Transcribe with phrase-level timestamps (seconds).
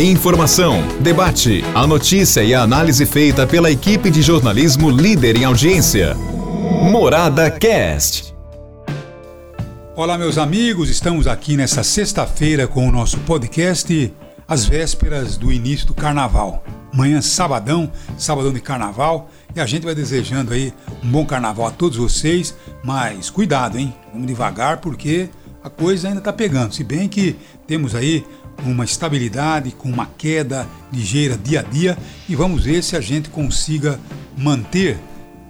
[0.00, 6.16] Informação, debate, a notícia e a análise feita pela equipe de jornalismo líder em audiência.
[6.90, 8.34] Morada Cast.
[9.94, 14.12] Olá, meus amigos, estamos aqui nessa sexta-feira com o nosso podcast,
[14.48, 16.64] às vésperas do início do carnaval.
[16.92, 17.88] Amanhã, sabadão,
[18.18, 20.74] sabadão de carnaval, e a gente vai desejando aí
[21.04, 22.52] um bom carnaval a todos vocês,
[22.82, 23.94] mas cuidado, hein?
[24.12, 25.28] Vamos devagar porque
[25.62, 26.74] a coisa ainda está pegando.
[26.74, 27.36] Se bem que
[27.66, 28.24] temos aí
[28.64, 31.98] uma estabilidade, com uma queda ligeira dia a dia
[32.28, 33.98] e vamos ver se a gente consiga
[34.36, 34.98] manter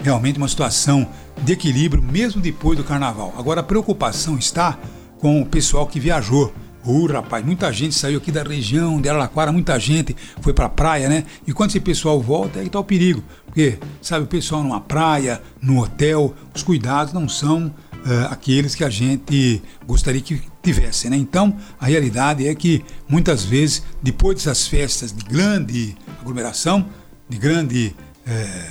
[0.03, 1.07] realmente uma situação
[1.43, 3.35] de equilíbrio mesmo depois do carnaval.
[3.37, 4.79] Agora a preocupação está
[5.19, 6.53] com o pessoal que viajou.
[6.83, 11.11] Uh, rapaz, muita gente saiu aqui da região de Araraquara, muita gente foi para praia,
[11.11, 11.25] né?
[11.47, 13.23] E quando esse pessoal volta, aí está o perigo.
[13.45, 17.71] Porque, sabe, o pessoal numa praia, no hotel, os cuidados não são
[18.05, 21.09] uh, aqueles que a gente gostaria que tivesse.
[21.09, 21.17] Né?
[21.17, 26.87] Então, a realidade é que muitas vezes, depois dessas festas de grande aglomeração,
[27.29, 27.95] de grande,
[28.27, 28.69] é,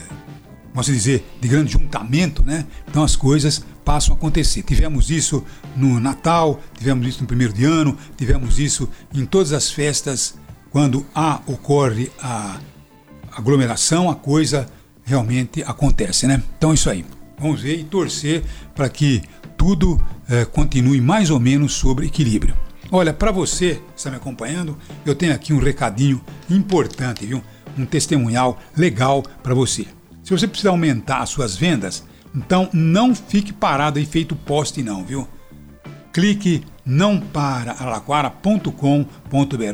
[0.74, 2.66] vamos dizer, de grande juntamento, né?
[2.88, 4.64] então as coisas passam a acontecer.
[4.64, 5.44] Tivemos isso
[5.76, 10.36] no Natal, tivemos isso no primeiro de ano, tivemos isso em todas as festas,
[10.70, 12.60] quando há, ocorre a
[13.32, 14.68] aglomeração, a coisa
[15.04, 16.28] realmente acontece.
[16.28, 16.44] Né?
[16.58, 17.04] Então é isso aí.
[17.40, 18.44] Vamos ver e torcer
[18.76, 19.22] para que
[19.58, 22.56] tudo é, continue mais ou menos sobre equilíbrio.
[22.92, 27.44] Olha, para você que está me acompanhando, eu tenho aqui um recadinho importante, viu?
[27.78, 29.86] Um testemunhal legal para você.
[30.24, 32.04] Se você precisar aumentar as suas vendas,
[32.36, 35.28] então não fique parado aí feito poste não, viu?
[36.12, 37.76] Clique não para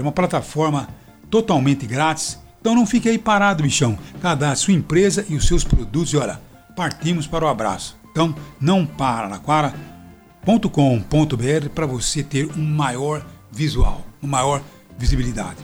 [0.01, 0.89] uma plataforma
[1.29, 2.37] totalmente grátis.
[2.59, 3.97] Então não fique aí parado, bichão.
[4.21, 6.41] Cadastre sua empresa e os seus produtos e olha,
[6.75, 7.97] partimos para o abraço.
[8.11, 14.61] Então, não para araquara.com.br para você ter um maior visual, uma maior
[14.97, 15.59] visibilidade.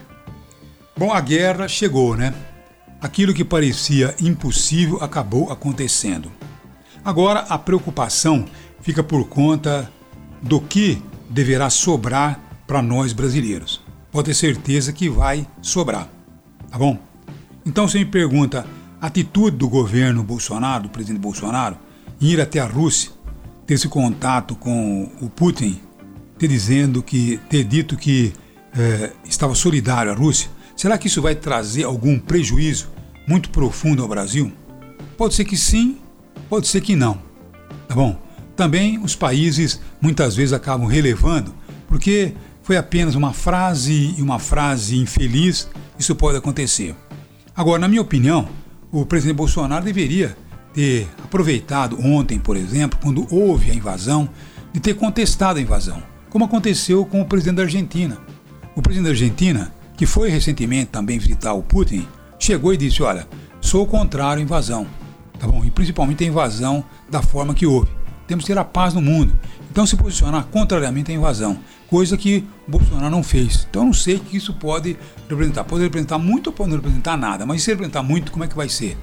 [0.98, 2.34] Bom, a guerra chegou, né?
[3.02, 6.32] Aquilo que parecia impossível acabou acontecendo.
[7.04, 8.46] Agora a preocupação
[8.82, 9.92] fica por conta
[10.42, 13.82] do que deverá sobrar para nós brasileiros.
[14.12, 16.08] Pode ter certeza que vai sobrar,
[16.70, 16.98] tá bom?
[17.66, 18.66] Então você me pergunta,
[19.02, 21.76] a atitude do governo Bolsonaro, do presidente Bolsonaro,
[22.22, 23.12] ir até a Rússia,
[23.66, 25.82] ter esse contato com o Putin,
[26.38, 28.32] ter dizendo que, ter dito que
[28.78, 32.92] é, estava solidário à Rússia, será que isso vai trazer algum prejuízo
[33.28, 34.52] muito profundo ao Brasil?
[35.18, 35.98] Pode ser que sim,
[36.48, 37.20] pode ser que não.
[37.88, 38.22] Tá bom?
[38.56, 41.56] Também os países muitas vezes acabam relevando,
[41.88, 46.96] porque foi apenas uma frase e uma frase infeliz, isso pode acontecer.
[47.56, 48.48] Agora, na minha opinião,
[48.92, 50.36] o presidente Bolsonaro deveria
[50.74, 54.30] ter aproveitado ontem, por exemplo, quando houve a invasão,
[54.74, 58.18] de ter contestado a invasão, como aconteceu com o presidente da Argentina.
[58.76, 62.08] O presidente da Argentina, que foi recentemente também visitar o Putin,
[62.40, 63.28] chegou e disse: Olha,
[63.60, 64.88] sou contrário à invasão,
[65.38, 65.64] tá bom?
[65.66, 68.01] E principalmente a invasão da forma que houve.
[68.32, 69.38] Temos que ter a paz no mundo.
[69.70, 71.60] Então, se posicionar contrariamente à invasão,
[71.90, 73.68] coisa que Bolsonaro não fez.
[73.70, 74.96] Então, não sei que isso pode
[75.28, 75.66] representar.
[75.66, 78.56] Pode representar muito ou pode não representar nada, mas se representar muito, como é que
[78.56, 78.98] vai ser?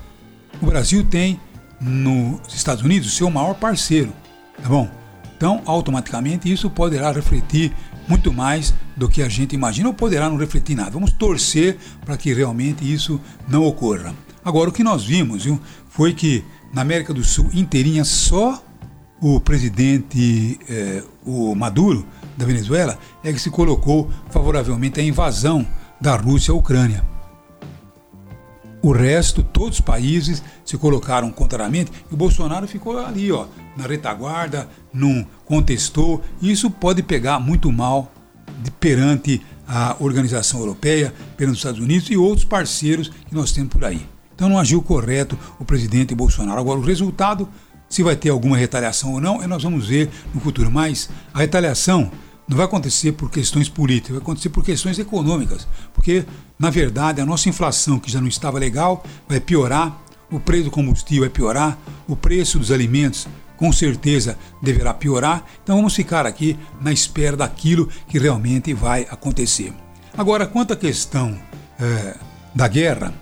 [0.62, 1.38] O Brasil tem
[1.78, 4.14] nos Estados Unidos seu maior parceiro,
[4.62, 4.88] tá bom?
[5.36, 7.70] Então, automaticamente, isso poderá refletir
[8.08, 10.92] muito mais do que a gente imagina ou poderá não refletir nada.
[10.92, 14.14] Vamos torcer para que realmente isso não ocorra.
[14.42, 18.64] Agora, o que nós vimos viu, foi que na América do Sul inteirinha só
[19.20, 22.06] o presidente, eh, o Maduro,
[22.36, 25.66] da Venezuela, é que se colocou favoravelmente à invasão
[26.00, 27.04] da Rússia à Ucrânia.
[28.80, 33.46] O resto, todos os países se colocaram contrariamente e o Bolsonaro ficou ali, ó,
[33.76, 36.22] na retaguarda, não contestou.
[36.40, 38.12] Isso pode pegar muito mal
[38.62, 43.72] de, perante a organização europeia, perante os Estados Unidos e outros parceiros que nós temos
[43.72, 44.06] por aí.
[44.34, 46.60] Então não agiu correto o presidente Bolsonaro.
[46.60, 47.48] Agora, o resultado,
[47.88, 50.70] se vai ter alguma retaliação ou não, nós vamos ver no futuro.
[50.70, 52.10] Mas a retaliação
[52.46, 55.66] não vai acontecer por questões políticas, vai acontecer por questões econômicas.
[55.92, 56.24] Porque,
[56.58, 59.96] na verdade, a nossa inflação, que já não estava legal, vai piorar,
[60.30, 63.26] o preço do combustível vai piorar, o preço dos alimentos
[63.56, 65.44] com certeza deverá piorar.
[65.62, 69.72] Então vamos ficar aqui na espera daquilo que realmente vai acontecer.
[70.16, 71.38] Agora, quanto à questão
[71.78, 72.14] é,
[72.54, 73.12] da guerra,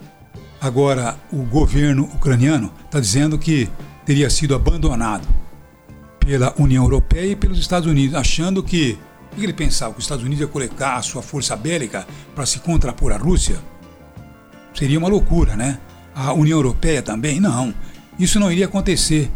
[0.60, 3.68] agora o governo ucraniano está dizendo que
[4.06, 5.26] teria sido abandonado
[6.20, 8.96] pela União Europeia e pelos Estados Unidos, achando que
[9.36, 9.92] ele pensava?
[9.92, 13.58] Que os Estados Unidos ia colocar a sua força bélica para se contrapor à Rússia?
[14.72, 15.78] Seria uma loucura, né?
[16.14, 17.40] A União Europeia também?
[17.40, 17.74] Não.
[18.18, 19.30] Isso não iria acontecer.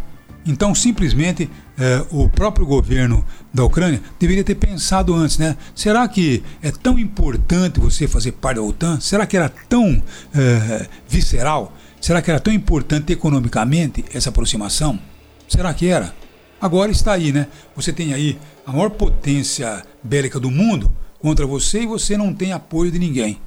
[0.47, 5.57] Então, simplesmente, eh, o próprio governo da Ucrânia deveria ter pensado antes, né?
[5.75, 9.01] Será que é tão importante você fazer parte da OTAN?
[9.01, 10.03] Será que era tão
[10.35, 11.75] eh, visceral?
[12.01, 14.99] Será que era tão importante economicamente essa aproximação?
[15.47, 16.15] Será que era?
[16.61, 17.47] Agora está aí, né?
[17.77, 22.53] Você tem aí a maior potência bélica do mundo contra você e você não tem
[22.53, 23.39] apoio de ninguém.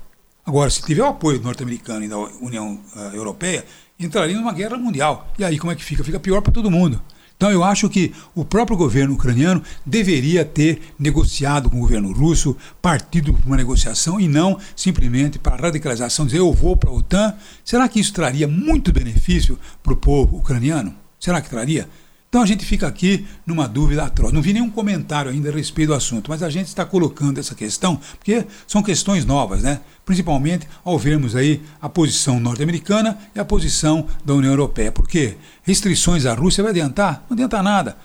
[0.45, 3.65] Agora, se tiver o apoio norte-americano e da União uh, Europeia,
[3.99, 5.31] entraria numa guerra mundial.
[5.39, 6.03] E aí como é que fica?
[6.03, 7.01] Fica pior para todo mundo.
[7.43, 12.55] Então eu acho que o próprio governo ucraniano deveria ter negociado com o governo russo,
[12.81, 16.93] partido para uma negociação e não simplesmente para a radicalização, dizer eu vou para a
[16.93, 17.35] OTAN.
[17.65, 20.95] Será que isso traria muito benefício para o povo ucraniano?
[21.19, 21.89] Será que traria?
[22.33, 24.33] Então a gente fica aqui numa dúvida atroz.
[24.33, 27.53] Não vi nenhum comentário ainda a respeito do assunto, mas a gente está colocando essa
[27.53, 29.81] questão porque são questões novas, né?
[30.03, 34.91] Principalmente ao vermos aí a posição norte-americana e a posição da União Europeia.
[34.91, 37.23] Porque restrições à Rússia vai adiantar?
[37.29, 37.97] Não adianta nada.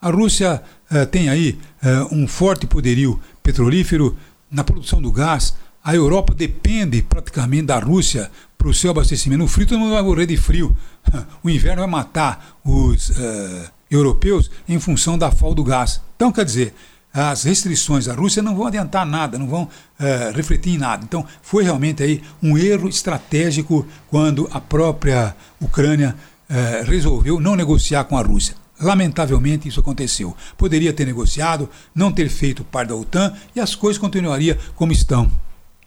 [0.00, 4.16] A Rússia eh, tem aí eh, um forte poderio petrolífero
[4.50, 5.54] na produção do gás.
[5.82, 9.38] A Europa depende praticamente da Rússia para o seu abastecimento.
[9.38, 10.76] No frio todo mundo vai morrer de frio.
[11.42, 16.02] O inverno vai matar os uh, europeus em função da falta do gás.
[16.14, 16.74] Então, quer dizer,
[17.12, 21.02] as restrições à Rússia não vão adiantar nada, não vão uh, refletir em nada.
[21.02, 26.14] Então, foi realmente aí um erro estratégico quando a própria Ucrânia
[26.50, 28.54] uh, resolveu não negociar com a Rússia.
[28.78, 30.36] Lamentavelmente isso aconteceu.
[30.58, 35.30] Poderia ter negociado, não ter feito parte da OTAN e as coisas continuariam como estão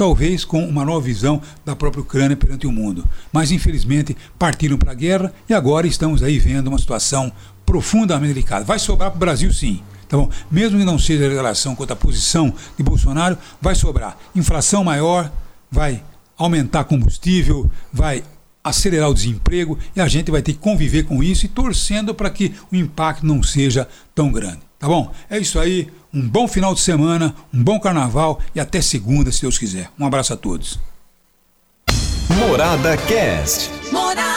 [0.03, 3.05] talvez com uma nova visão da própria Ucrânia perante o mundo.
[3.31, 7.31] Mas infelizmente partiram para a guerra e agora estamos aí vendo uma situação
[7.65, 8.65] profundamente delicada.
[8.65, 9.81] Vai sobrar para o Brasil sim.
[10.09, 10.29] Tá bom?
[10.51, 14.17] Mesmo que não seja a relação contra a posição de Bolsonaro, vai sobrar.
[14.35, 15.31] Inflação maior,
[15.71, 16.03] vai
[16.37, 18.25] aumentar combustível, vai
[18.61, 22.29] acelerar o desemprego e a gente vai ter que conviver com isso e torcendo para
[22.29, 24.59] que o impacto não seja tão grande.
[24.77, 25.13] Tá bom?
[25.29, 25.87] É isso aí.
[26.13, 29.89] Um bom final de semana, um bom carnaval e até segunda, se Deus quiser.
[29.99, 30.79] Um abraço a todos.
[32.29, 33.71] Morada Cast.
[33.91, 34.32] Morada.